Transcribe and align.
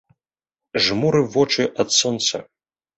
Жмурыў 0.87 1.29
вочы 1.37 1.69
ад 1.87 1.97
сонца. 2.01 2.47